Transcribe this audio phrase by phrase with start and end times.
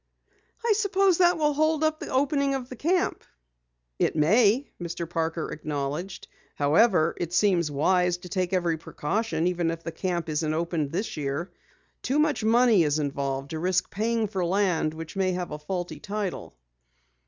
[0.65, 3.23] "I suppose that will hold up the opening of the camp."
[3.99, 5.07] "It may," Mr.
[5.07, 6.27] Parker acknowledged.
[6.55, 11.17] "However, it seems wise to take every precaution even if the camp isn't opened this
[11.17, 11.51] year.
[12.01, 15.99] Too much money is involved to risk paying for land which may have a faulty
[15.99, 16.55] title."